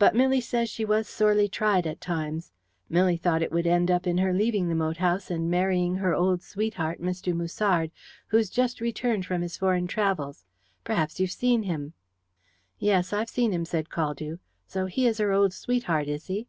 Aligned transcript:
But 0.00 0.16
Milly 0.16 0.40
says 0.40 0.68
she 0.68 0.84
was 0.84 1.06
sorely 1.06 1.48
tried 1.48 1.86
at 1.86 2.00
times. 2.00 2.50
Milly 2.88 3.16
thought 3.16 3.40
it 3.40 3.52
would 3.52 3.68
end 3.68 3.88
up 3.88 4.04
in 4.04 4.18
her 4.18 4.32
leaving 4.32 4.68
the 4.68 4.74
moat 4.74 4.96
house 4.96 5.30
and 5.30 5.48
marrying 5.48 5.94
her 5.98 6.12
old 6.12 6.42
sweetheart, 6.42 7.00
Mr. 7.00 7.32
Musard, 7.32 7.92
who's 8.26 8.50
just 8.50 8.80
returned 8.80 9.26
from 9.26 9.42
his 9.42 9.56
foreign 9.56 9.86
travels. 9.86 10.44
Perhaps 10.82 11.20
you've 11.20 11.30
seen 11.30 11.62
him." 11.62 11.92
"Yes, 12.80 13.12
I've 13.12 13.28
seen 13.30 13.52
him," 13.52 13.64
said 13.64 13.90
Caldew. 13.90 14.40
"So 14.66 14.86
he 14.86 15.06
is 15.06 15.18
her 15.18 15.30
old 15.30 15.52
sweetheart, 15.52 16.08
is 16.08 16.26
he?" 16.26 16.48